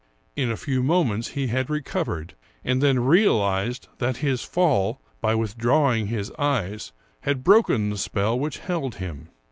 [0.35, 6.07] In a few moments he had recovered, and then realized that his fall, by withdrawing
[6.07, 9.29] his eyes, had broken the spell which held him.